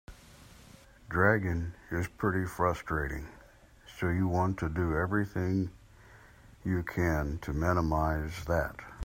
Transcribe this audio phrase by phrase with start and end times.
[1.09, 3.27] Dragon is pretty frustrating,
[3.99, 5.69] so you want to do everything
[6.65, 8.77] you can to minimize that.